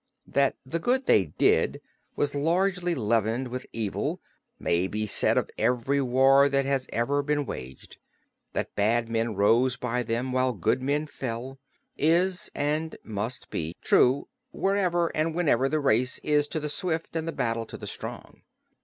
[0.25, 1.79] That the good they did
[2.15, 4.19] was largely leavened with evil
[4.57, 7.97] may be said of every war that has ever been waged;
[8.53, 11.59] that bad men rose by them while good men fell,
[11.99, 17.27] is and must be true, wherever and whenever the race is to the swift and
[17.27, 18.41] the battle to the strong.